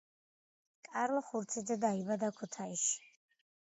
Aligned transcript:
კარლო 0.87 1.23
ხურციძე 1.29 1.79
დაიბადა 1.87 2.35
ქუთაისში. 2.43 3.11